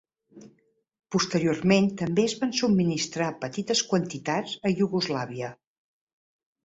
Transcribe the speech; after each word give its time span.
Posteriorment 1.15 1.89
també 1.99 2.25
es 2.29 2.35
van 2.39 2.55
subministrar 2.61 3.27
petites 3.47 3.87
quantitats 3.93 4.57
a 4.67 4.73
Iugoslàvia. 4.79 5.53